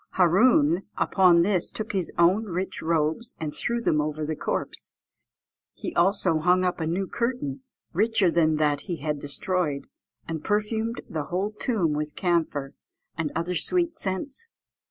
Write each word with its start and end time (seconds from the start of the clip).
Hâroon 0.15 0.81
upon 0.97 1.43
this 1.43 1.69
took 1.69 1.91
his 1.91 2.11
own 2.17 2.45
rich 2.45 2.81
robes 2.81 3.35
and 3.39 3.53
threw 3.53 3.79
them 3.79 4.01
over 4.01 4.25
the 4.25 4.35
corpse; 4.35 4.93
he 5.75 5.93
also 5.95 6.39
hung 6.39 6.63
up 6.65 6.81
a 6.81 6.87
new 6.87 7.05
curtain 7.05 7.61
richer 7.93 8.31
than 8.31 8.55
that 8.55 8.81
he 8.89 8.95
had 8.95 9.19
destroyed, 9.19 9.85
and 10.27 10.43
perfumed 10.43 11.01
the 11.07 11.25
whole 11.25 11.51
tomb 11.51 11.93
with 11.93 12.15
camphor, 12.15 12.73
and 13.15 13.31
other 13.35 13.53
sweet 13.53 13.95
scents. 13.95 14.47